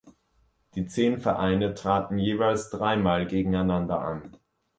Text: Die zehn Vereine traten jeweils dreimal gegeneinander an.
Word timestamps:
Die 0.73 0.87
zehn 0.87 1.19
Vereine 1.19 1.75
traten 1.75 2.17
jeweils 2.17 2.71
dreimal 2.71 3.27
gegeneinander 3.27 4.01
an. 4.01 4.35